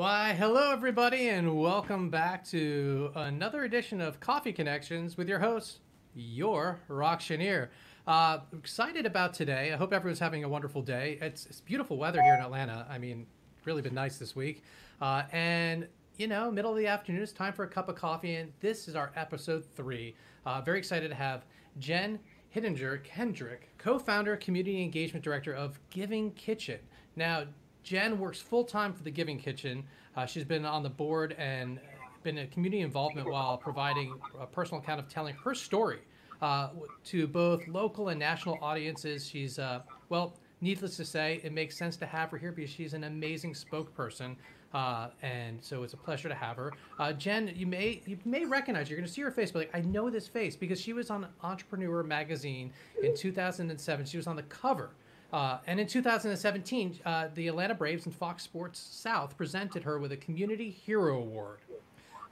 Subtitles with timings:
[0.00, 5.80] Why, hello, everybody, and welcome back to another edition of Coffee Connections with your host,
[6.14, 7.68] your Rock Chenier.
[8.06, 9.74] Uh, excited about today.
[9.74, 11.18] I hope everyone's having a wonderful day.
[11.20, 12.86] It's, it's beautiful weather here in Atlanta.
[12.88, 13.26] I mean,
[13.66, 14.64] really been nice this week.
[15.02, 15.86] Uh, and,
[16.16, 18.88] you know, middle of the afternoon, it's time for a cup of coffee, and this
[18.88, 20.16] is our episode three.
[20.46, 21.44] Uh, very excited to have
[21.78, 22.18] Jen
[22.56, 26.78] Hidinger Kendrick, co founder, community engagement director of Giving Kitchen.
[27.16, 27.44] Now,
[27.82, 29.84] Jen works full time for the Giving Kitchen.
[30.16, 31.78] Uh, she's been on the board and
[32.22, 36.00] been in community involvement while providing a personal account of telling her story
[36.42, 36.68] uh,
[37.04, 39.26] to both local and national audiences.
[39.26, 42.94] She's, uh, well, needless to say, it makes sense to have her here because she's
[42.94, 44.36] an amazing spokesperson.
[44.72, 46.72] Uh, and so it's a pleasure to have her.
[46.98, 49.70] Uh, Jen, you may you may recognize you're going to see her face, but like
[49.74, 54.06] I know this face because she was on Entrepreneur magazine in 2007.
[54.06, 54.90] She was on the cover
[55.32, 60.12] uh, and in 2017, uh, the Atlanta Braves and Fox Sports South presented her with
[60.12, 61.58] a Community Hero Award.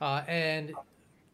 [0.01, 0.73] Uh, and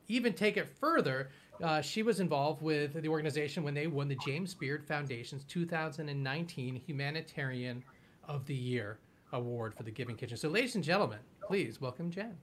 [0.08, 1.30] even take it further,
[1.62, 6.76] uh, she was involved with the organization when they won the James Beard Foundation's 2019
[6.86, 7.82] Humanitarian
[8.28, 8.98] of the Year
[9.32, 10.36] Award for the Giving Kitchen.
[10.36, 12.36] So, ladies and gentlemen, please welcome Jen.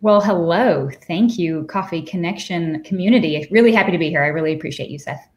[0.00, 0.90] Well, hello.
[1.06, 3.46] Thank you, Coffee Connection community.
[3.50, 4.22] Really happy to be here.
[4.22, 5.31] I really appreciate you, Seth.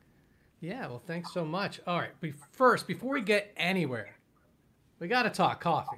[0.65, 1.79] Yeah, well, thanks so much.
[1.85, 4.15] All right, but first, before we get anywhere,
[4.99, 5.97] we got to talk coffee.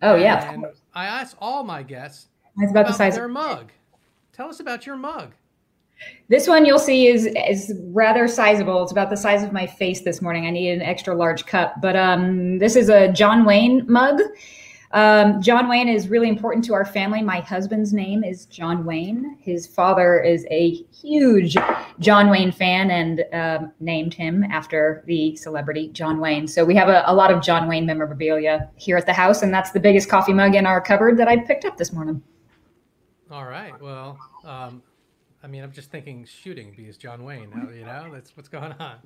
[0.00, 0.52] Oh yeah.
[0.52, 3.72] And I asked all my guests That's about, about the size their of- mug.
[4.32, 5.32] Tell us about your mug.
[6.28, 8.80] This one you'll see is is rather sizable.
[8.84, 10.46] It's about the size of my face this morning.
[10.46, 14.20] I need an extra large cup, but um, this is a John Wayne mug.
[14.96, 17.20] Um, John Wayne is really important to our family.
[17.20, 19.36] My husband's name is John Wayne.
[19.38, 21.54] His father is a huge
[21.98, 26.48] John Wayne fan and um, named him after the celebrity John Wayne.
[26.48, 29.52] So we have a, a, lot of John Wayne memorabilia here at the house, and
[29.52, 32.22] that's the biggest coffee mug in our cupboard that I picked up this morning.
[33.30, 33.78] All right.
[33.78, 34.82] Well, um,
[35.42, 37.50] I mean, I'm just thinking shooting because John Wayne.
[37.76, 38.96] You know, that's what's going on.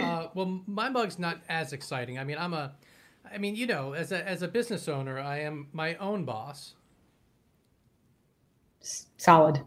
[0.00, 2.20] Uh, well, my mug's not as exciting.
[2.20, 2.70] I mean, I'm a
[3.32, 6.74] I mean, you know, as a as a business owner, I am my own boss.
[9.16, 9.62] Solid,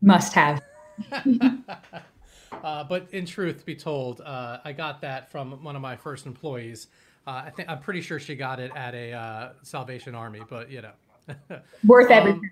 [0.00, 0.62] must have.
[2.62, 6.26] uh, but in truth, be told, uh, I got that from one of my first
[6.26, 6.88] employees.
[7.26, 10.70] Uh, I think I'm pretty sure she got it at a uh, Salvation Army, but
[10.70, 12.50] you know, worth everything.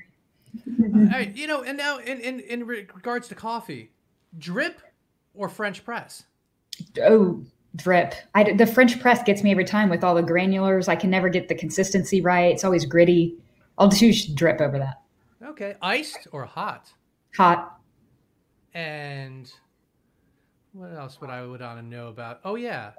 [0.66, 3.90] Um, you know, and now in, in in regards to coffee,
[4.38, 4.80] drip
[5.34, 6.24] or French press?
[7.02, 7.42] Oh,
[7.76, 8.14] drip.
[8.34, 10.88] I, the French press gets me every time with all the granulars.
[10.88, 12.52] I can never get the consistency right.
[12.52, 13.36] It's always gritty.
[13.76, 15.00] I'll choose drip over that.
[15.44, 15.74] Okay.
[15.82, 16.92] Iced or hot?
[17.36, 17.78] Hot.
[18.74, 19.50] And
[20.72, 22.40] what else would I would want to know about?
[22.44, 22.92] Oh yeah,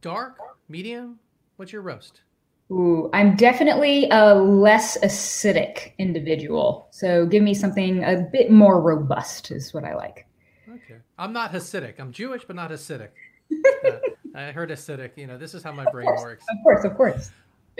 [0.00, 0.38] dark,
[0.68, 1.18] medium.
[1.56, 2.22] What's your roast?
[2.70, 6.88] Ooh, I'm definitely a less acidic individual.
[6.90, 10.26] So give me something a bit more robust is what I like.
[10.68, 10.96] Okay.
[11.18, 11.94] I'm not Hasidic.
[12.00, 13.10] I'm Jewish, but not Hasidic.
[13.86, 13.98] uh,
[14.36, 15.16] I heard acidic.
[15.16, 16.44] You know, this is how my brain works.
[16.50, 17.30] Of course, of course.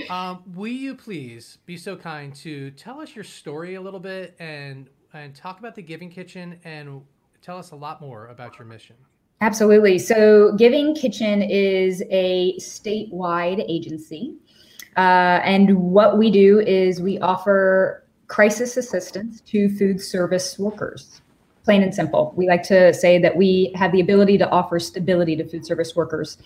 [0.08, 4.34] Um, will you please be so kind to tell us your story a little bit
[4.38, 7.02] and and talk about the Giving Kitchen and
[7.42, 8.96] tell us a lot more about your mission?
[9.40, 9.98] Absolutely.
[9.98, 14.34] So, Giving Kitchen is a statewide agency.
[14.96, 21.20] Uh, and what we do is we offer crisis assistance to food service workers
[21.66, 22.32] plain and simple.
[22.36, 25.96] We like to say that we have the ability to offer stability to food service
[25.96, 26.38] workers.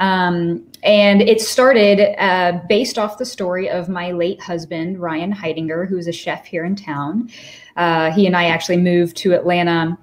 [0.00, 5.86] Um, and it started uh, based off the story of my late husband, Ryan Hidinger,
[5.86, 7.28] who is a chef here in town.
[7.76, 9.98] Uh, he and I actually moved to Atlanta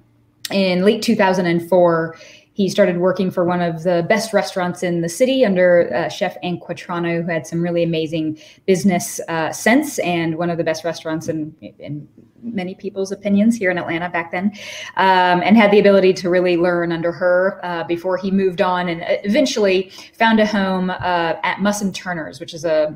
[0.52, 2.16] in late 2004
[2.60, 6.36] he started working for one of the best restaurants in the city under uh, Chef
[6.44, 10.84] Anne Quatrano, who had some really amazing business uh, sense and one of the best
[10.84, 12.06] restaurants in, in
[12.42, 14.52] many people's opinions here in Atlanta back then,
[14.98, 18.90] um, and had the ability to really learn under her uh, before he moved on
[18.90, 22.94] and eventually found a home uh, at Muss and Turner's, which is a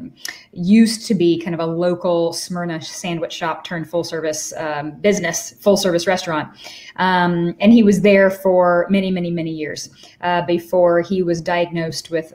[0.52, 5.54] used to be kind of a local Smyrna sandwich shop turned full service um, business,
[5.60, 6.50] full service restaurant.
[6.98, 9.90] Um, and he was there for many, many, many years
[10.22, 12.34] uh, before he was diagnosed with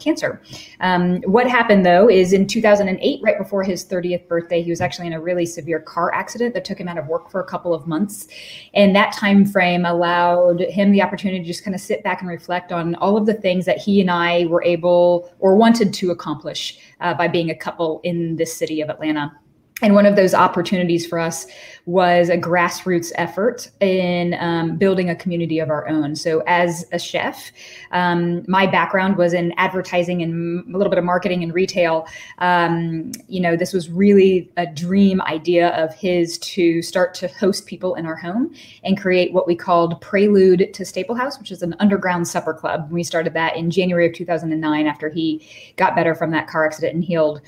[0.00, 0.42] cancer.
[0.80, 5.06] Um, what happened though is in 2008, right before his 30th birthday, he was actually
[5.06, 7.74] in a really severe car accident that took him out of work for a couple
[7.74, 8.28] of months.
[8.74, 12.30] And that time frame allowed him the opportunity to just kind of sit back and
[12.30, 16.10] reflect on all of the things that he and I were able or wanted to
[16.10, 19.32] accomplish uh, by being a couple in this city of Atlanta.
[19.82, 21.46] And one of those opportunities for us
[21.86, 26.14] was a grassroots effort in um, building a community of our own.
[26.14, 27.50] So, as a chef,
[27.90, 32.06] um, my background was in advertising and a little bit of marketing and retail.
[32.38, 37.66] Um, you know, this was really a dream idea of his to start to host
[37.66, 38.54] people in our home
[38.84, 42.88] and create what we called Prelude to Staplehouse, which is an underground supper club.
[42.92, 45.44] We started that in January of 2009 after he
[45.76, 47.40] got better from that car accident and healed.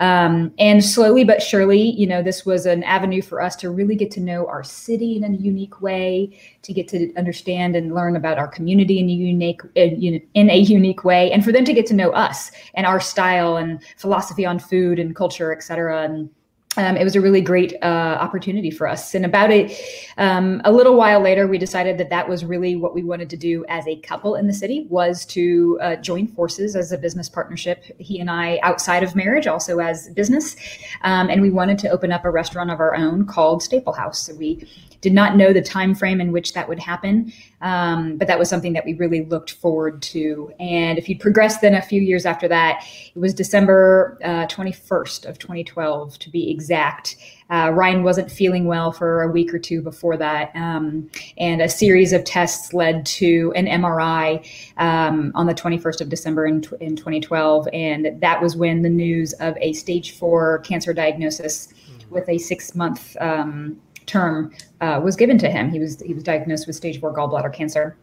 [0.00, 3.96] Um, and slowly but surely, you know, this was an avenue for us to really
[3.96, 8.14] get to know our city in a unique way, to get to understand and learn
[8.14, 11.86] about our community in a unique in a unique way, and for them to get
[11.86, 16.02] to know us and our style and philosophy on food and culture, et cetera.
[16.02, 16.30] And
[16.78, 19.14] um, it was a really great uh, opportunity for us.
[19.14, 19.76] And about it,
[20.16, 23.36] um, a little while later, we decided that that was really what we wanted to
[23.36, 27.28] do as a couple in the city was to uh, join forces as a business
[27.28, 27.84] partnership.
[27.98, 30.54] He and I, outside of marriage, also as business,
[31.02, 34.16] um, and we wanted to open up a restaurant of our own called Staplehouse.
[34.16, 34.66] So we
[35.00, 38.48] did not know the time frame in which that would happen, um, but that was
[38.48, 40.52] something that we really looked forward to.
[40.58, 42.84] And if you progress then a few years after that,
[43.14, 47.16] it was December uh, 21st of 2012 to be exact.
[47.50, 51.08] Uh, Ryan wasn't feeling well for a week or two before that, um,
[51.38, 54.46] and a series of tests led to an MRI
[54.76, 59.32] um, on the 21st of December in, in 2012, and that was when the news
[59.34, 61.72] of a stage four cancer diagnosis
[62.10, 65.70] with a six month um, term uh, was given to him.
[65.70, 67.96] He was he was diagnosed with stage four gallbladder cancer,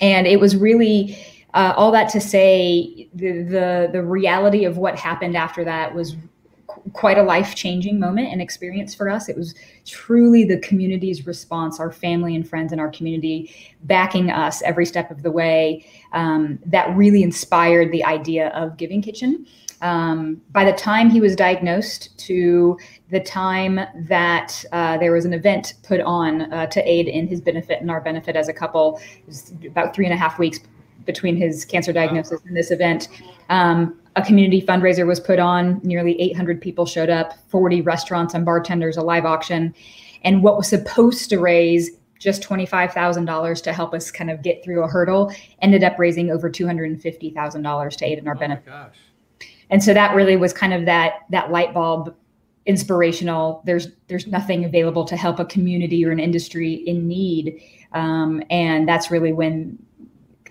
[0.00, 1.18] and it was really
[1.54, 6.16] uh, all that to say the, the the reality of what happened after that was
[6.68, 9.28] qu- quite a life changing moment and experience for us.
[9.28, 9.54] It was
[9.84, 13.52] truly the community's response, our family and friends in our community
[13.82, 15.84] backing us every step of the way.
[16.12, 19.46] Um, that really inspired the idea of Giving Kitchen.
[19.80, 22.78] Um, by the time he was diagnosed to
[23.10, 27.40] the time that uh, there was an event put on uh, to aid in his
[27.40, 29.00] benefit and our benefit as a couple,
[29.66, 30.60] about three and a half weeks
[31.06, 33.08] between his cancer diagnosis and this event.
[33.48, 35.80] Um, a community fundraiser was put on.
[35.82, 39.74] Nearly 800 people showed up, 40 restaurants and bartenders, a live auction.
[40.22, 44.82] And what was supposed to raise just $25,000 to help us kind of get through
[44.82, 45.32] a hurdle
[45.62, 48.72] ended up raising over $250,000 to aid in our oh benefit.
[49.70, 52.14] And so that really was kind of that that light bulb
[52.68, 53.62] inspirational.
[53.64, 57.60] There's there's nothing available to help a community or an industry in need,
[57.92, 59.78] um, and that's really when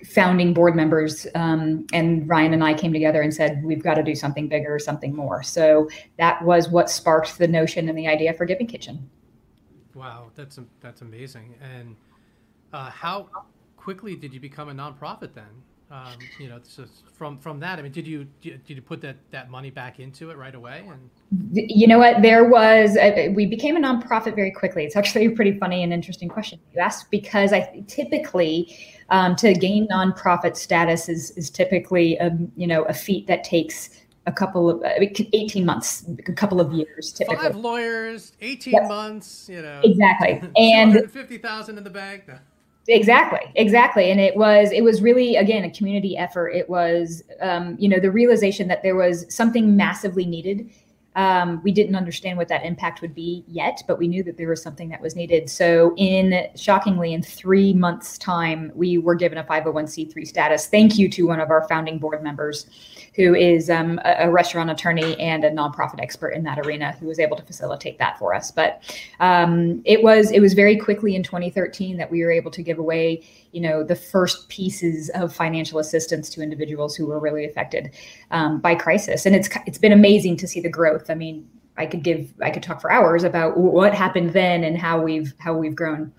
[0.05, 4.03] founding board members um, and Ryan and I came together and said we've got to
[4.03, 5.43] do something bigger, something more.
[5.43, 9.09] So that was what sparked the notion and the idea for Giving Kitchen.
[9.93, 11.55] Wow, that's that's amazing.
[11.61, 11.95] And
[12.73, 13.29] uh, how
[13.75, 15.63] quickly did you become a nonprofit then?
[15.89, 19.15] Um, you know, so from from that, I mean, did you did you put that
[19.31, 20.83] that money back into it right away?
[20.85, 21.09] And
[21.53, 24.83] you know what, there was uh, we became a nonprofit very quickly.
[24.83, 28.77] It's actually a pretty funny and interesting question you asked because I typically
[29.09, 33.45] um, to gain nonprofit status is is typically a um, you know a feat that
[33.45, 33.89] takes
[34.25, 38.87] a couple of uh, 18 months a couple of years typically five lawyers 18 yep.
[38.89, 42.25] months you know exactly and 50000 in the bank
[42.87, 44.11] exactly exactly.
[44.11, 46.49] And it was it was really again a community effort.
[46.49, 50.69] It was um, you know the realization that there was something massively needed.
[51.15, 54.49] Um, we didn't understand what that impact would be yet but we knew that there
[54.49, 55.49] was something that was needed.
[55.49, 60.67] So in shockingly in three months time we were given a 501c3 status.
[60.67, 62.67] Thank you to one of our founding board members
[63.17, 67.19] who is um, a, restaurant attorney and a nonprofit expert in that arena, who was
[67.19, 68.51] able to facilitate that for us.
[68.51, 68.83] But
[69.19, 72.77] um, it was it was very quickly in 2013 that we were able to give
[72.77, 77.91] away, you know, the first pieces of financial assistance to individuals who were really affected
[78.29, 81.09] um, by crisis, and it's it's been amazing to see the growth.
[81.09, 84.77] I mean, I could give I could talk for hours about what happened then and
[84.77, 86.13] how we've how we've grown.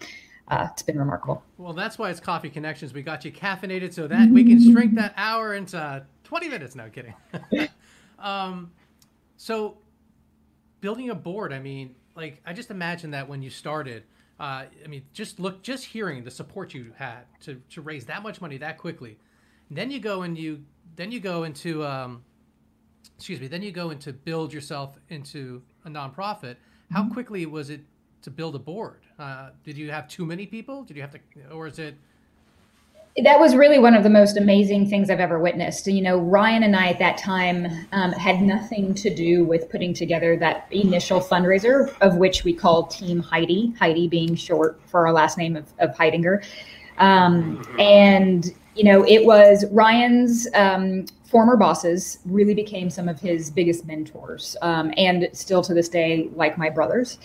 [0.48, 1.42] Uh, it's been remarkable.
[1.58, 2.94] Well, that's why it's Coffee Connections.
[2.94, 6.74] We got you caffeinated so that we can shrink that hour into 20 minutes.
[6.74, 7.14] No kidding.
[8.18, 8.70] um,
[9.38, 9.78] so
[10.82, 14.02] building a board, I mean, like I just imagine that when you started,
[14.38, 18.22] uh, I mean, just look, just hearing the support you had to, to raise that
[18.22, 19.16] much money that quickly.
[19.70, 20.62] And then you go and you,
[20.96, 22.22] then you go into, um,
[23.16, 26.56] excuse me, then you go into build yourself into a nonprofit.
[26.92, 27.14] How mm-hmm.
[27.14, 27.80] quickly was it
[28.20, 29.00] to build a board?
[29.18, 30.82] Uh, did you have too many people?
[30.84, 31.20] Did you have to,
[31.50, 31.94] or is it
[33.24, 35.86] that was really one of the most amazing things I've ever witnessed.
[35.86, 39.92] You know, Ryan and I at that time um, had nothing to do with putting
[39.94, 45.12] together that initial fundraiser, of which we called Team Hidi, Hidi being short for our
[45.12, 46.44] last name of, of Hidinger.
[46.98, 53.50] Um, and you know, it was Ryan's um, former bosses really became some of his
[53.50, 57.18] biggest mentors, um, and still to this day, like my brothers.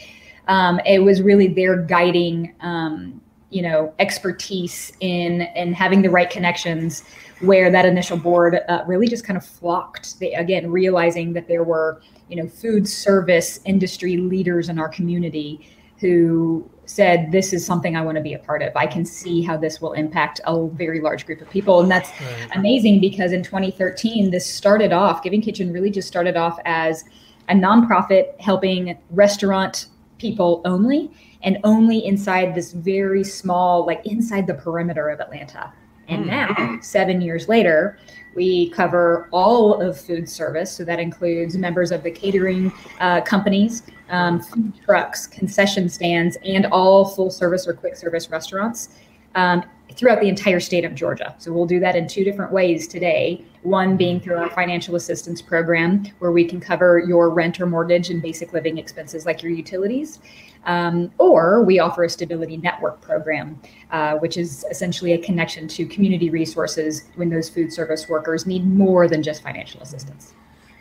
[0.47, 3.21] Um, it was really their guiding, um,
[3.53, 7.03] you know, expertise in and having the right connections.
[7.39, 10.17] Where that initial board uh, really just kind of flocked.
[10.19, 15.67] They, again, realizing that there were, you know, food service industry leaders in our community
[16.00, 19.41] who said this is something i want to be a part of i can see
[19.41, 22.50] how this will impact a very large group of people and that's right.
[22.55, 27.05] amazing because in 2013 this started off giving kitchen really just started off as
[27.48, 29.86] a nonprofit helping restaurant
[30.17, 31.10] people only
[31.43, 35.71] and only inside this very small like inside the perimeter of atlanta
[36.07, 36.27] and mm.
[36.27, 37.97] now, seven years later,
[38.35, 40.71] we cover all of food service.
[40.71, 46.65] So that includes members of the catering uh, companies, um, food trucks, concession stands, and
[46.67, 48.89] all full service or quick service restaurants
[49.35, 49.63] um,
[49.95, 51.35] throughout the entire state of Georgia.
[51.38, 53.43] So we'll do that in two different ways today.
[53.62, 58.09] One being through our financial assistance program, where we can cover your rent or mortgage
[58.09, 60.19] and basic living expenses like your utilities.
[60.65, 63.59] Um, or we offer a stability network program,
[63.91, 68.65] uh, which is essentially a connection to community resources when those food service workers need
[68.65, 70.33] more than just financial assistance.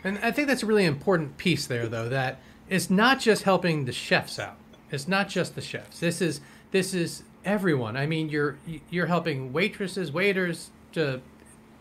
[0.03, 2.39] And I think that's a really important piece there, though, that
[2.69, 4.57] it's not just helping the chefs out.
[4.89, 5.99] It's not just the chefs.
[5.99, 6.39] This is
[6.71, 7.97] this is everyone.
[7.97, 8.57] I mean, you're
[8.89, 11.21] you're helping waitresses, waiters to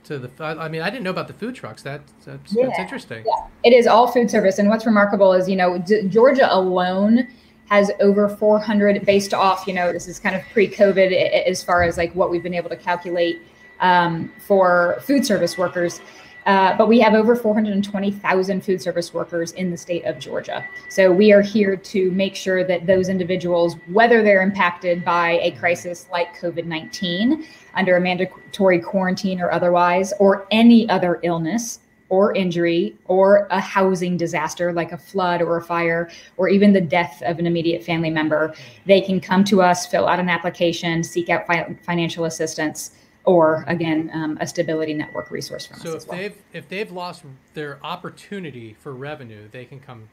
[0.04, 0.31] to the.
[0.45, 1.83] I mean, I didn't know about the food trucks.
[1.83, 2.66] That, that's, yeah.
[2.66, 3.25] that's interesting.
[3.26, 3.47] Yeah.
[3.64, 7.28] It is all food service, and what's remarkable is you know D- Georgia alone
[7.73, 11.97] has over 400 based off, you know, this is kind of pre-COVID as far as
[11.97, 13.40] like what we've been able to calculate
[13.81, 16.02] um, for food service workers.
[16.46, 20.66] Uh, but we have over 420,000 food service workers in the state of Georgia.
[20.88, 25.52] So we are here to make sure that those individuals, whether they're impacted by a
[25.52, 31.80] crisis like COVID 19 under a mandatory quarantine or otherwise, or any other illness,
[32.12, 36.80] or injury or a housing disaster like a flood or a fire or even the
[36.80, 41.02] death of an immediate family member, they can come to us, fill out an application,
[41.02, 42.90] seek out fi- financial assistance,
[43.25, 45.91] or again, um, a stability network resource from so us.
[45.91, 46.19] So if well.
[46.19, 47.25] they've if they've lost
[47.55, 50.09] their opportunity for revenue, they can come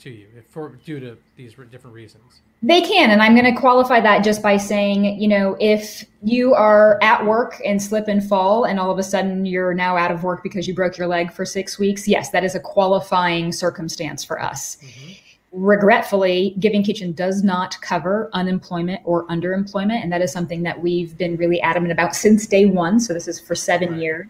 [0.00, 2.40] to you for due to these different reasons.
[2.62, 6.54] They can, and I'm going to qualify that just by saying, you know, if you
[6.54, 10.10] are at work and slip and fall, and all of a sudden you're now out
[10.10, 13.52] of work because you broke your leg for six weeks, yes, that is a qualifying
[13.52, 14.76] circumstance for us.
[14.76, 15.12] Mm-hmm.
[15.52, 21.18] Regretfully, Giving Kitchen does not cover unemployment or underemployment, and that is something that we've
[21.18, 23.00] been really adamant about since day one.
[23.00, 24.28] So this is for seven years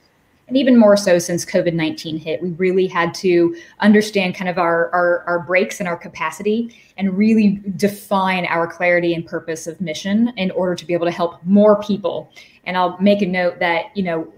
[0.50, 2.42] and even more so since COVID 19 hit.
[2.42, 7.16] We really had to understand kind of our, our, our breaks and our capacity and
[7.16, 11.42] really define our clarity and purpose of mission in order to be able to help
[11.44, 12.32] more people.
[12.64, 14.30] And I'll make a note that, you know,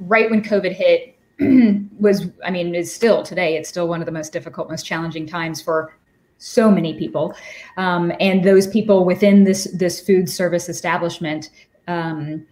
[0.00, 1.18] right when COVID hit,
[1.98, 5.26] was I mean, is still today, it's still one of the most difficult, most challenging
[5.26, 5.96] times for
[6.38, 7.34] so many people.
[7.76, 11.50] Um, and those people within this this food service establishment
[11.86, 12.46] um,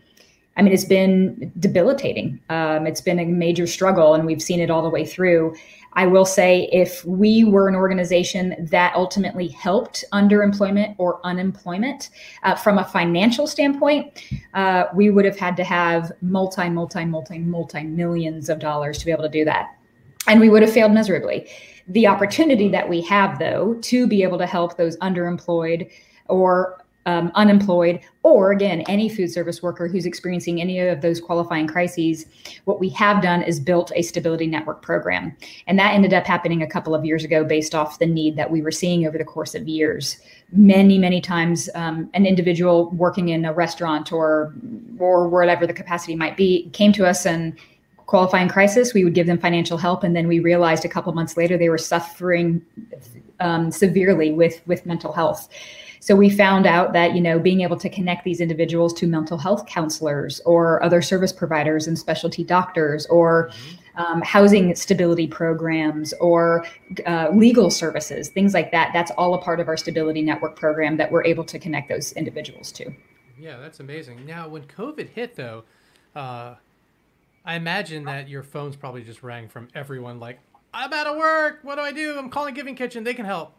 [0.57, 2.39] I mean, it's been debilitating.
[2.51, 5.55] Um, it's been a major struggle, and we've seen it all the way through.
[5.95, 12.11] I will say, if we were an organization that ultimately helped underemployment or unemployment
[12.43, 14.23] uh, from a financial standpoint,
[14.55, 19.07] uh, we would have had to have multi, multi, multi, multi millions of dollars to
[19.07, 19.77] be able to do that.
[20.27, 21.49] And we would have failed miserably.
[21.89, 25.91] The opportunity that we have, though, to be able to help those underemployed
[26.29, 31.67] or um, unemployed, or again, any food service worker who's experiencing any of those qualifying
[31.67, 32.27] crises,
[32.65, 35.37] what we have done is built a stability network program.
[35.67, 38.51] And that ended up happening a couple of years ago based off the need that
[38.51, 40.21] we were seeing over the course of years.
[40.53, 44.55] Many, many times, um, an individual working in a restaurant or
[44.99, 47.59] or wherever the capacity might be came to us and
[48.13, 51.35] qualifying crisis, we would give them financial help, and then we realized a couple months
[51.41, 52.61] later they were suffering
[53.41, 55.49] um, severely with with mental health.
[56.07, 59.39] So we found out that, you know, being able to connect these individuals to mental
[59.39, 64.03] health counselors or other service providers and specialty doctors or mm-hmm.
[64.03, 66.67] um, housing stability programs or
[67.07, 68.91] uh, legal services, things like that.
[68.93, 72.13] That's all a part of our stability network program that we're able to connect those
[72.13, 72.85] individuals to.
[73.39, 74.27] Yeah, that's amazing.
[74.27, 75.63] Now, when COVID hit, though,
[76.17, 76.57] uh,
[77.45, 80.39] I imagine that your phones probably just rang from everyone like,
[80.75, 81.59] I'm out of work.
[81.63, 82.19] What do I do?
[82.19, 83.05] I'm calling Giving Kitchen.
[83.05, 83.55] They can help.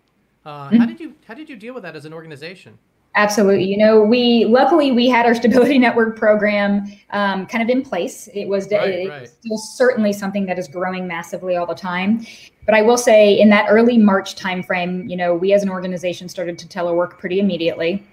[0.46, 0.78] Uh, mm-hmm.
[0.78, 2.78] How did you how did you deal with that as an organization?
[3.16, 3.66] Absolutely.
[3.66, 8.28] You know, we luckily we had our stability network program um, kind of in place.
[8.34, 9.30] It was right, it, right.
[9.30, 12.26] still certainly something that is growing massively all the time.
[12.66, 16.28] But I will say, in that early March timeframe, you know, we as an organization
[16.28, 18.04] started to telework pretty immediately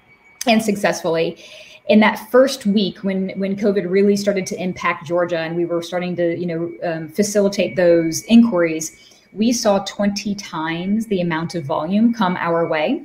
[0.47, 1.43] and successfully.
[1.91, 5.83] In that first week when when COVID really started to impact Georgia and we were
[5.83, 8.97] starting to you know um, facilitate those inquiries,
[9.33, 13.05] we saw 20 times the amount of volume come our way.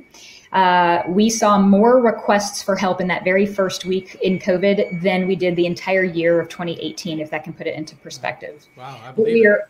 [0.52, 5.26] Uh, we saw more requests for help in that very first week in COVID than
[5.26, 8.64] we did the entire year of 2018, if that can put it into perspective.
[8.76, 9.68] Wow, I believe we are,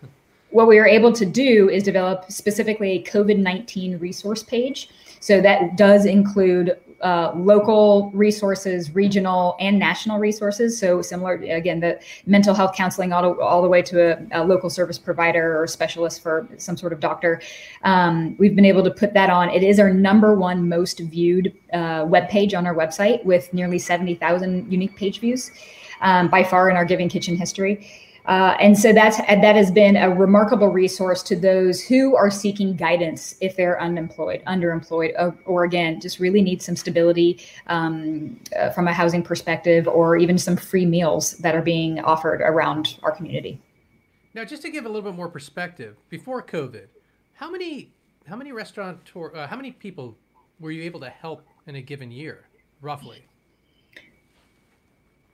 [0.50, 4.90] what we were able to do is develop specifically a COVID 19 resource page.
[5.20, 10.79] So that does include uh, local resources, regional and national resources.
[10.79, 14.71] So similar, again, the mental health counseling all, all the way to a, a, local
[14.71, 17.43] service provider or specialist for some sort of doctor.
[17.83, 19.50] Um, we've been able to put that on.
[19.50, 23.79] It is our number one most viewed uh, web page on our website with nearly
[23.79, 25.50] 70,000 unique page views
[26.00, 28.05] um, by far in our Giving Kitchen history.
[28.26, 32.75] Uh, and so that's that has been a remarkable resource to those who are seeking
[32.75, 38.71] guidance if they're unemployed, underemployed, or, or again just really need some stability um, uh,
[38.71, 43.12] from a housing perspective, or even some free meals that are being offered around our
[43.12, 43.61] community.
[44.35, 46.88] Now, just to give a little bit more perspective, before COVID,
[47.35, 47.92] how many
[48.26, 50.18] how many restaurant uh, how many people
[50.59, 52.47] were you able to help in a given year,
[52.80, 53.25] roughly?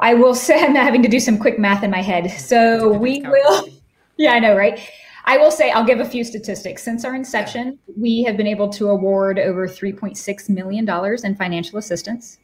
[0.02, 2.30] I will say I'm having to do some quick math in my head.
[2.30, 3.68] So we will,
[4.18, 4.78] yeah, I know, right?
[5.24, 6.82] I will say I'll give a few statistics.
[6.82, 10.88] Since our inception, we have been able to award over $3.6 million
[11.24, 12.38] in financial assistance,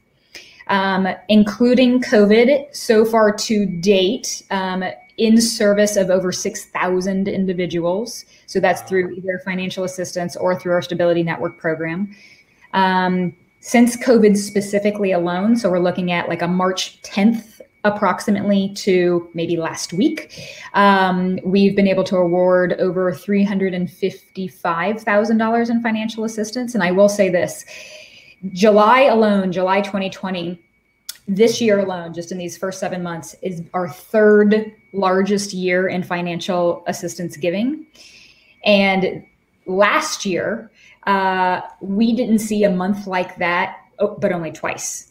[0.68, 2.74] um, including COVID.
[2.74, 4.84] So far to date, um,
[5.18, 8.24] in service of over 6,000 individuals.
[8.46, 12.14] So that's through either financial assistance or through our Stability Network program.
[12.72, 19.30] Um, since COVID specifically alone, so we're looking at like a March 10th approximately to
[19.34, 20.32] maybe last week,
[20.74, 26.74] um, we've been able to award over $355,000 in financial assistance.
[26.74, 27.64] And I will say this
[28.52, 30.60] July alone, July 2020,
[31.26, 36.02] this year alone, just in these first seven months, is our third largest year in
[36.02, 37.86] financial assistance giving.
[38.64, 39.24] And
[39.66, 40.70] last year,
[41.08, 45.10] uh, we didn't see a month like that, oh, but only twice.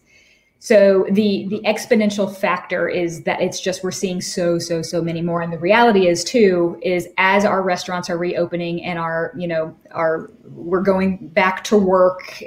[0.60, 5.22] So the the exponential factor is that it's just we're seeing so so so many
[5.22, 9.48] more, and the reality is too is as our restaurants are reopening and our you
[9.48, 12.44] know our we're going back to work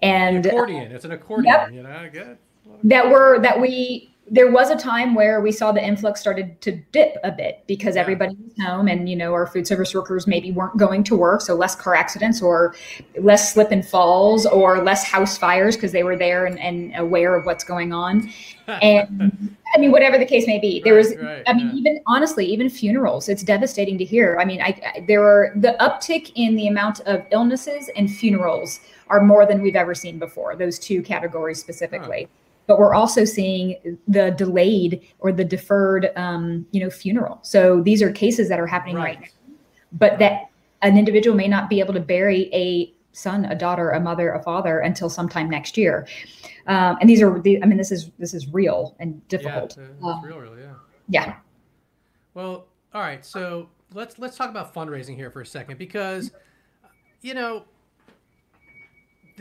[0.00, 0.92] and accordion.
[0.92, 2.08] It's an accordion, yep, you know.
[2.12, 2.38] Good.
[2.84, 6.72] That we're that we there was a time where we saw the influx started to
[6.92, 10.52] dip a bit because everybody was home and you know our food service workers maybe
[10.52, 11.40] weren't going to work.
[11.40, 12.74] So less car accidents or
[13.18, 17.34] less slip and falls or less house fires because they were there and, and, aware
[17.34, 18.30] of what's going on.
[18.80, 21.74] And i mean whatever the case may be there was right, i mean yeah.
[21.74, 24.38] even honestly even funerals it's devastating to hear.
[24.38, 28.78] I mean I, I there are the uptick in the amount of illnesses and funerals
[29.08, 32.22] are more than we've ever seen before those two categories specifically.
[32.22, 37.38] huh but we're also seeing the delayed or the deferred, um, you know, funeral.
[37.42, 39.54] So these are cases that are happening right, right now,
[39.92, 40.50] but that
[40.82, 44.42] an individual may not be able to bury a son, a daughter, a mother, a
[44.42, 46.06] father until sometime next year.
[46.66, 49.76] Um, and these are the, I mean, this is this is real and difficult.
[49.76, 50.74] Yeah, it's, um, real, real, yeah.
[51.08, 51.36] Yeah.
[52.34, 53.24] Well, all right.
[53.24, 56.30] So let's let's talk about fundraising here for a second because,
[57.20, 57.64] you know,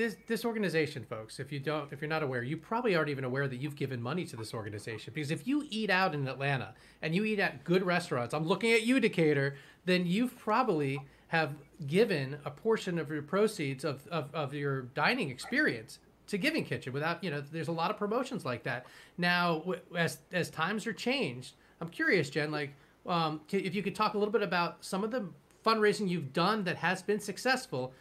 [0.01, 3.23] this this organization, folks, if you don't, if you're not aware, you probably aren't even
[3.23, 5.13] aware that you've given money to this organization.
[5.13, 8.71] Because if you eat out in Atlanta and you eat at good restaurants, I'm looking
[8.71, 11.53] at you, Decatur, then you've probably have
[11.87, 16.91] given a portion of your proceeds of, of, of your dining experience to Giving Kitchen
[16.93, 18.87] without, you know, there's a lot of promotions like that.
[19.17, 19.63] Now,
[19.95, 22.73] as as times are changed, I'm curious, Jen, like,
[23.05, 25.29] um, if you could talk a little bit about some of the
[25.63, 27.93] fundraising you've done that has been successful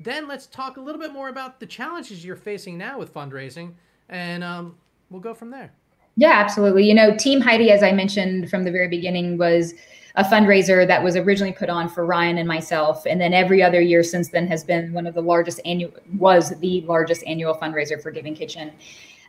[0.00, 3.74] then let's talk a little bit more about the challenges you're facing now with fundraising,
[4.08, 4.76] and um,
[5.10, 5.72] we'll go from there.
[6.16, 6.86] Yeah, absolutely.
[6.86, 9.74] You know, Team Hidi, as I mentioned from the very beginning, was
[10.16, 13.80] a fundraiser that was originally put on for Ryan and myself, and then every other
[13.80, 18.02] year since then has been one of the largest annual was the largest annual fundraiser
[18.02, 18.72] for Giving Kitchen,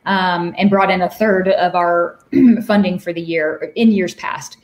[0.06, 2.19] um, and brought in a third of our
[2.65, 4.58] funding for the year in years past.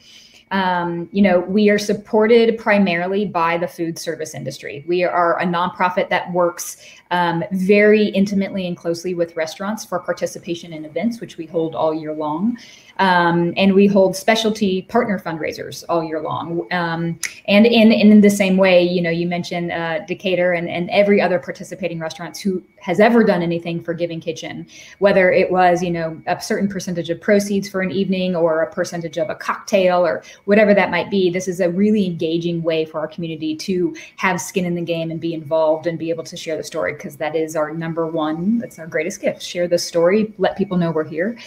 [0.51, 4.85] Um, you know, we are supported primarily by the food service industry.
[4.87, 6.77] We are a nonprofit that works
[7.11, 11.93] um, very intimately and closely with restaurants for participation in events, which we hold all
[11.93, 12.57] year long.
[12.99, 16.65] Um, and we hold specialty partner fundraisers all year long.
[16.71, 20.89] Um, and in, in the same way, you know, you mentioned uh, Decatur and, and
[20.89, 24.65] every other participating restaurant who has ever done anything for Giving Kitchen,
[24.97, 28.73] whether it was, you know, a certain percentage of proceeds for an evening or a
[28.73, 31.29] percentage of a cocktail or whatever that might be.
[31.29, 35.11] This is a really engaging way for our community to have skin in the game
[35.11, 38.07] and be involved and be able to share the story because that is our number
[38.07, 39.41] one, that's our greatest gift.
[39.41, 41.37] Share the story, let people know we're here.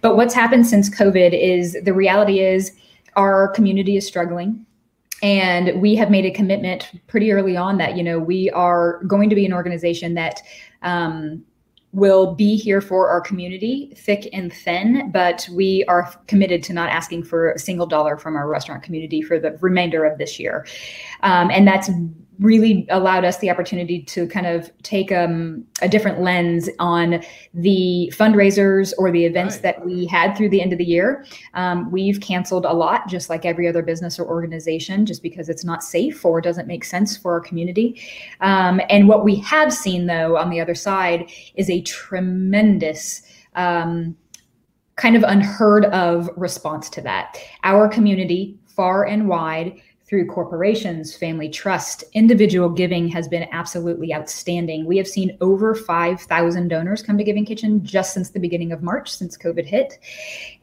[0.00, 2.72] But what's happened since COVID is the reality is
[3.16, 4.64] our community is struggling
[5.22, 9.28] and we have made a commitment pretty early on that you know we are going
[9.28, 10.40] to be an organization that
[10.82, 11.44] um,
[11.92, 16.88] will be here for our community thick and thin but we are committed to not
[16.88, 20.66] asking for a single dollar from our restaurant community for the remainder of this year
[21.22, 21.90] um, and that's
[22.40, 27.22] really allowed us the opportunity to kind of take um, a different lens on
[27.52, 29.62] the fundraisers or the events right.
[29.62, 31.24] that we had through the end of the year.
[31.54, 35.64] Um, we've canceled a lot, just like every other business or organization, just because it's
[35.64, 38.00] not safe or doesn't make sense for our community.
[38.40, 43.22] Um, and what we have seen, though, on the other side, is a tremendous
[43.54, 44.16] um,
[44.96, 47.38] kind of unheard of response to that.
[47.64, 54.84] Our community, far and wide, through corporations, family trust, individual giving has been absolutely outstanding.
[54.84, 58.82] We have seen over 5,000 donors come to Giving Kitchen just since the beginning of
[58.82, 60.00] March, since COVID hit.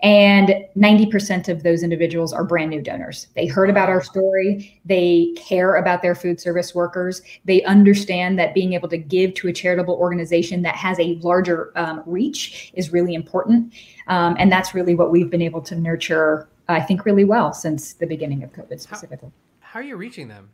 [0.03, 3.27] And 90% of those individuals are brand new donors.
[3.35, 8.53] They heard about our story, they care about their food service workers, they understand that
[8.53, 12.91] being able to give to a charitable organization that has a larger um, reach is
[12.91, 13.73] really important.
[14.07, 17.93] Um, and that's really what we've been able to nurture I think, really well since
[17.93, 19.31] the beginning of COVID specifically.
[19.59, 20.49] How, how are you reaching them?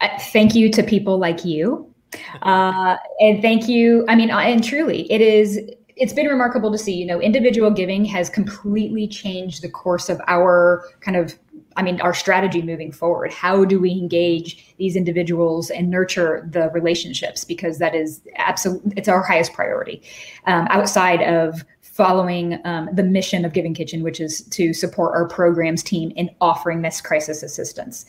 [0.00, 1.86] Uh, thank you to people like you.
[2.42, 4.04] Uh, and thank you.
[4.08, 5.60] I mean, and truly, it is.
[5.94, 6.92] It's been remarkable to see.
[6.92, 11.38] You know, individual giving has completely changed the course of our kind of
[11.76, 13.32] I mean, our strategy moving forward.
[13.32, 17.44] How do we engage these individuals and nurture the relationships?
[17.44, 20.02] Because that is absolutely, it's our highest priority
[20.46, 21.64] um, outside of
[22.00, 26.30] following um, the mission of Giving Kitchen, which is to support our programs team in
[26.40, 28.06] offering this crisis assistance.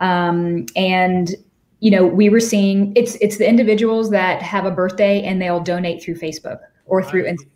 [0.00, 1.36] Um, and
[1.78, 5.60] you know, we were seeing it's it's the individuals that have a birthday and they'll
[5.60, 7.46] donate through Facebook or through Instagram.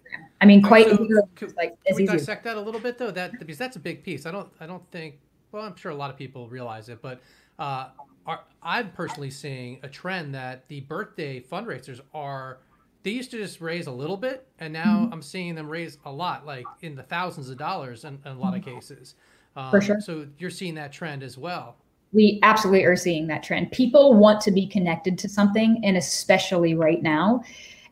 [0.41, 3.11] I mean, quite so, could, like can we dissect that a little bit though?
[3.11, 4.25] That because that's a big piece.
[4.25, 5.17] I don't I don't think.
[5.51, 7.21] Well, I'm sure a lot of people realize it, but
[7.59, 7.89] uh,
[8.25, 12.59] are, I'm personally seeing a trend that the birthday fundraisers are
[13.03, 15.13] they used to just raise a little bit, and now mm-hmm.
[15.13, 18.39] I'm seeing them raise a lot, like in the thousands of dollars in, in a
[18.39, 18.75] lot of mm-hmm.
[18.75, 19.15] cases.
[19.57, 20.01] Um, For sure.
[20.01, 21.77] So you're seeing that trend as well.
[22.13, 23.73] We absolutely are seeing that trend.
[23.73, 27.43] People want to be connected to something, and especially right now.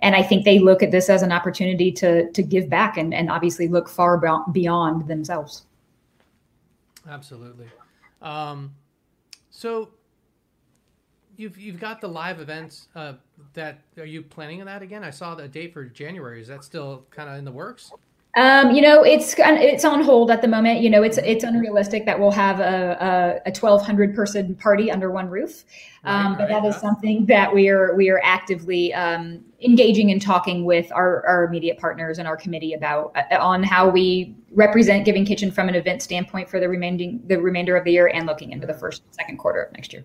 [0.00, 3.12] And I think they look at this as an opportunity to to give back and,
[3.12, 4.18] and obviously look far
[4.52, 5.64] beyond themselves.
[7.08, 7.66] Absolutely.
[8.22, 8.74] Um,
[9.50, 9.90] so
[11.40, 13.14] you've you've got the live events uh,
[13.54, 15.02] that are you planning on that again?
[15.02, 16.40] I saw the date for January.
[16.40, 17.90] Is that still kind of in the works?
[18.36, 20.82] Um, you know, it's it's on hold at the moment.
[20.82, 24.90] You know, it's it's unrealistic that we'll have a a, a twelve hundred person party
[24.90, 25.64] under one roof.
[26.04, 26.80] Um, right, but right, that is yeah.
[26.80, 31.78] something that we are we are actively um, engaging and talking with our, our immediate
[31.78, 36.00] partners and our committee about uh, on how we represent Giving Kitchen from an event
[36.00, 39.38] standpoint for the remaining the remainder of the year and looking into the first second
[39.38, 40.04] quarter of next year.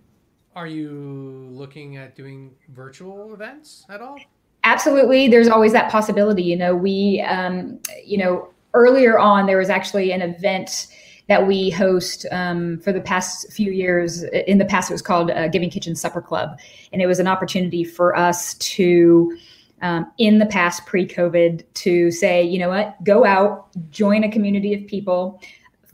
[0.55, 4.17] Are you looking at doing virtual events at all?
[4.63, 5.27] Absolutely.
[5.27, 6.43] There's always that possibility.
[6.43, 10.87] You know, we, um, you know, earlier on, there was actually an event
[11.27, 14.23] that we host um, for the past few years.
[14.23, 16.57] In the past, it was called uh, Giving Kitchen Supper Club.
[16.93, 19.37] And it was an opportunity for us to,
[19.81, 24.31] um, in the past, pre COVID, to say, you know what, go out, join a
[24.31, 25.41] community of people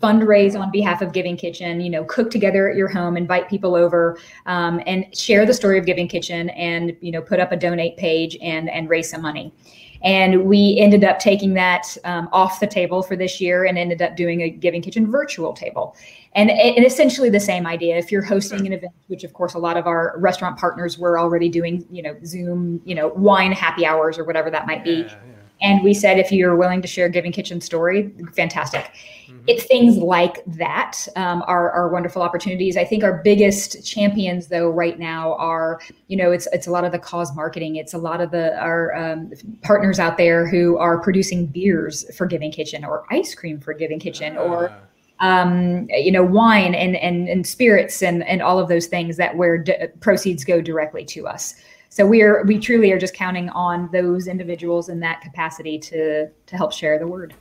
[0.02, 3.76] fundraise on behalf of Giving Kitchen, you know, cook together at your home, invite people
[3.76, 7.58] over, um, and share the story of Giving Kitchen, and you know, put up a
[7.58, 9.54] donate page and and raise some money.
[10.04, 14.02] And we ended up taking that um, off the table for this year and ended
[14.02, 15.96] up doing a Giving Kitchen virtual table.
[16.34, 17.98] And, and essentially the same idea.
[17.98, 21.20] If you're hosting an event, which of course a lot of our restaurant partners were
[21.20, 25.02] already doing, you know, Zoom, you know, wine happy hours or whatever that might be.
[25.08, 25.16] Yeah.
[25.62, 28.92] And we said, if you're willing to share Giving Kitchen story, fantastic.
[29.28, 29.40] Mm-hmm.
[29.48, 32.78] It's things like that um, are, are wonderful opportunities.
[32.78, 36.84] I think our biggest champions, though, right now are, you know, it's it's a lot
[36.84, 37.76] of the cause marketing.
[37.76, 42.26] It's a lot of the our um, partners out there who are producing beers for
[42.26, 44.42] Giving Kitchen or ice cream for Giving Kitchen ah.
[44.42, 44.74] or
[45.22, 49.38] um, you know, wine and, and, and spirits and, and all of those things that
[49.38, 51.56] where d- proceeds go directly to us.
[51.92, 56.28] So we are we truly are just counting on those individuals in that capacity to
[56.30, 57.34] to help share the word.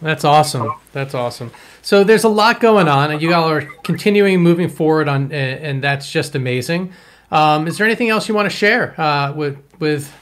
[0.00, 0.72] That's awesome.
[0.92, 1.50] That's awesome.
[1.82, 5.82] So there's a lot going on, and you all are continuing moving forward on, and
[5.82, 6.92] that's just amazing.
[7.32, 10.12] Um, is there anything else you want to share uh, with with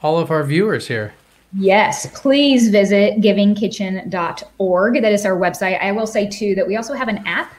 [0.00, 1.12] all of our viewers here?
[1.54, 5.02] Yes, please visit givingkitchen.org.
[5.02, 5.80] That is our website.
[5.82, 7.52] I will say too that we also have an app.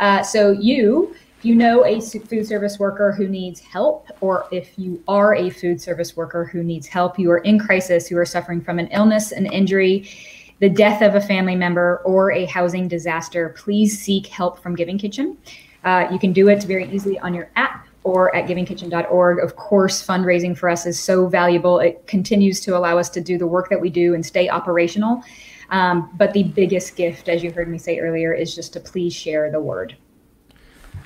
[0.00, 4.76] Uh, so you If you know a food service worker who needs help, or if
[4.76, 8.24] you are a food service worker who needs help, you are in crisis, you are
[8.24, 10.10] suffering from an illness, an injury,
[10.58, 14.98] the death of a family member, or a housing disaster, please seek help from Giving
[14.98, 15.38] Kitchen.
[15.84, 19.38] Uh, you can do it very easily on your app or at givingkitchen.org.
[19.38, 21.78] Of course, fundraising for us is so valuable.
[21.78, 25.22] It continues to allow us to do the work that we do and stay operational.
[25.70, 29.14] Um, but the biggest gift, as you heard me say earlier, is just to please
[29.14, 29.96] share the word.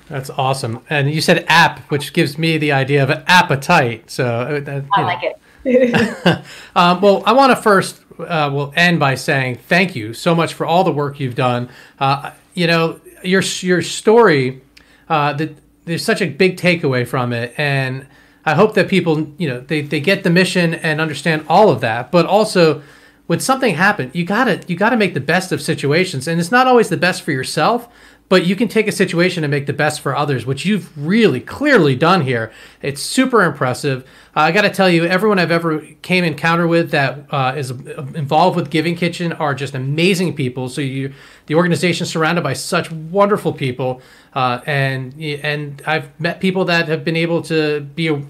[0.09, 0.81] That's awesome.
[0.89, 4.09] And you said app, which gives me the idea of an appetite.
[4.11, 5.07] So uh, that, I know.
[5.07, 5.39] like it.
[6.75, 10.53] um, well, I want to first uh, will end by saying thank you so much
[10.53, 11.69] for all the work you've done.
[11.99, 14.61] Uh, you know, your your story,
[15.09, 18.05] uh, that there's such a big takeaway from it, and
[18.45, 21.81] I hope that people, you know, they, they get the mission and understand all of
[21.81, 22.11] that.
[22.11, 22.83] But also,
[23.27, 26.67] when something happens, you gotta you gotta make the best of situations, and it's not
[26.67, 27.87] always the best for yourself,
[28.29, 31.39] but you can take a situation and make the best for others, which you've really
[31.39, 32.51] clearly done here.
[32.81, 34.03] It's super impressive.
[34.35, 37.69] Uh, I got to tell you, everyone I've ever came encounter with that uh, is
[37.69, 40.69] involved with Giving Kitchen are just amazing people.
[40.69, 41.13] So you,
[41.45, 44.01] the organization, surrounded by such wonderful people,
[44.33, 48.21] uh, and and I've met people that have been able to be a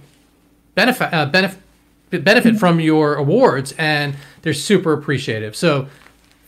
[0.75, 1.59] benefit uh, benefit
[2.09, 5.55] benefit from your awards, and they're super appreciative.
[5.55, 5.87] So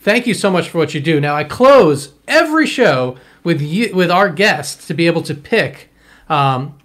[0.00, 1.20] thank you so much for what you do.
[1.20, 5.88] Now I close every show with you with our guests to be able to pick
[6.28, 6.76] um,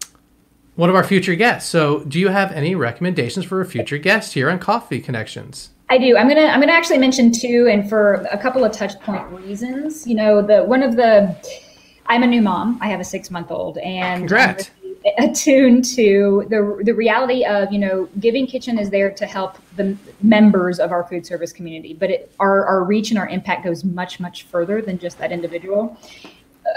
[0.75, 1.67] one of our future guests.
[1.69, 5.71] So, do you have any recommendations for a future guest here on Coffee Connections?
[5.89, 6.15] I do.
[6.15, 10.07] I'm gonna I'm gonna actually mention two, and for a couple of touch point reasons.
[10.07, 11.35] You know, the one of the
[12.05, 12.77] I'm a new mom.
[12.79, 14.69] I have a six month old, and congrats.
[15.17, 19.97] attuned to the the reality of you know giving kitchen is there to help the
[20.21, 23.83] members of our food service community but it, our, our reach and our impact goes
[23.83, 25.97] much much further than just that individual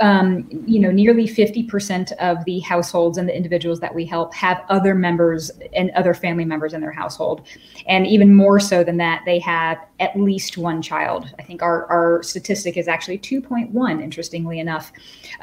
[0.00, 4.64] um, you know, nearly 50% of the households and the individuals that we help have
[4.68, 7.46] other members and other family members in their household.
[7.86, 11.32] And even more so than that, they have at least one child.
[11.38, 14.92] I think our, our statistic is actually 2.1, interestingly enough,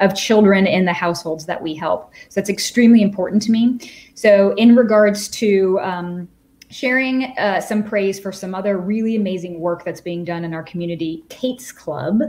[0.00, 2.12] of children in the households that we help.
[2.28, 3.78] So that's extremely important to me.
[4.14, 6.28] So, in regards to, um,
[6.72, 10.62] sharing uh, some praise for some other really amazing work that's being done in our
[10.62, 11.22] community.
[11.28, 12.20] Kate's Club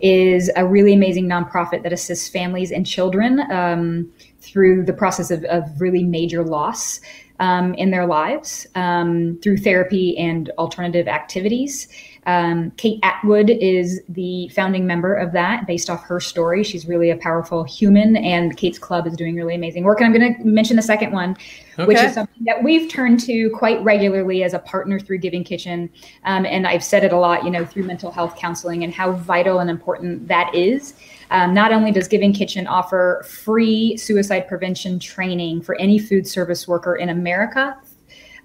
[0.00, 5.44] is a really amazing nonprofit that assists families and children um, through the process of,
[5.44, 7.00] of really major loss.
[7.42, 11.88] Um, in their lives um, through therapy and alternative activities.
[12.24, 16.62] Um, Kate Atwood is the founding member of that based off her story.
[16.62, 20.00] She's really a powerful human, and Kate's Club is doing really amazing work.
[20.00, 21.36] And I'm going to mention the second one,
[21.80, 21.86] okay.
[21.86, 25.90] which is something that we've turned to quite regularly as a partner through Giving Kitchen.
[26.24, 29.12] Um, and I've said it a lot, you know, through mental health counseling and how
[29.12, 30.94] vital and important that is.
[31.32, 36.68] Um, not only does Giving Kitchen offer free suicide prevention training for any food service
[36.68, 37.76] worker in America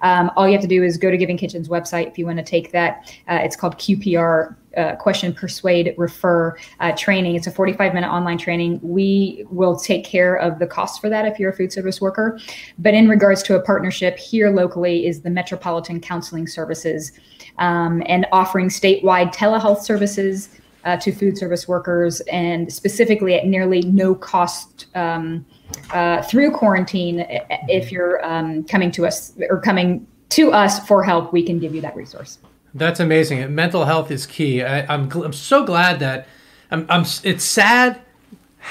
[0.02, 2.38] um, all you have to do is go to Giving Kitchen's website if you want
[2.38, 3.14] to take that.
[3.30, 4.56] Uh, it's called QPR.
[4.76, 7.36] Uh, question, persuade, refer uh, training.
[7.36, 8.80] It's a 45 minute online training.
[8.84, 12.40] We will take care of the cost for that if you're a food service worker.
[12.78, 17.12] But in regards to a partnership here locally, is the Metropolitan Counseling Services
[17.58, 20.50] um, and offering statewide telehealth services
[20.88, 24.88] uh, to food service workers and specifically at nearly no cost.
[24.96, 25.46] Um,
[25.92, 27.26] uh, through quarantine,
[27.68, 31.76] if you're um, coming to us or coming to us for help, we can give
[31.76, 32.40] you that resource.
[32.74, 33.54] That's amazing.
[33.54, 34.64] Mental health is key.
[34.64, 36.28] I, am I'm, I'm so glad that
[36.72, 37.06] I'm, I'm.
[37.24, 38.00] It's sad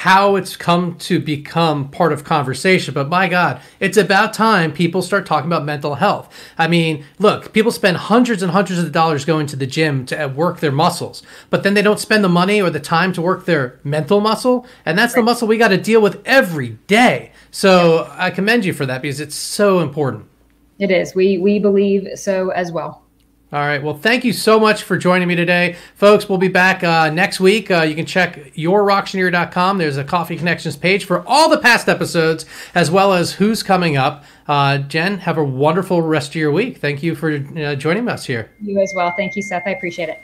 [0.00, 2.92] how it's come to become part of conversation.
[2.92, 6.30] But my God, it's about time people start talking about mental health.
[6.58, 10.26] I mean, look, people spend hundreds and hundreds of dollars going to the gym to
[10.26, 13.22] uh, work their muscles, but then they don't spend the money or the time to
[13.22, 14.66] work their mental muscle.
[14.84, 15.22] And that's right.
[15.22, 17.32] the muscle we got to deal with every day.
[17.50, 20.26] So I commend you for that because it's so important.
[20.78, 21.14] It is.
[21.14, 23.05] We we believe so as well.
[23.52, 23.80] All right.
[23.80, 25.76] Well, thank you so much for joining me today.
[25.94, 27.70] Folks, we'll be back uh, next week.
[27.70, 29.78] Uh, you can check yourrockshineer.com.
[29.78, 33.96] There's a Coffee Connections page for all the past episodes, as well as who's coming
[33.96, 34.24] up.
[34.48, 36.78] Uh, Jen, have a wonderful rest of your week.
[36.78, 38.50] Thank you for uh, joining us here.
[38.60, 39.14] You as well.
[39.16, 39.62] Thank you, Seth.
[39.64, 40.20] I appreciate it.